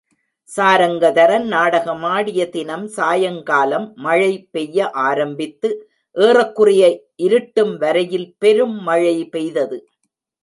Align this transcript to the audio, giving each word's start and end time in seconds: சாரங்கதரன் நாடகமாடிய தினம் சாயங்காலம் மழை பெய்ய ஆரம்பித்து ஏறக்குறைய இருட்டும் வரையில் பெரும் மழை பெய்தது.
சாரங்கதரன் 0.49 1.43
நாடகமாடிய 1.47 2.49
தினம் 2.49 2.87
சாயங்காலம் 2.87 3.85
மழை 3.95 4.31
பெய்ய 4.51 4.89
ஆரம்பித்து 5.03 5.69
ஏறக்குறைய 6.15 6.83
இருட்டும் 7.17 7.77
வரையில் 7.77 8.35
பெரும் 8.37 8.77
மழை 8.81 9.15
பெய்தது. 9.25 9.79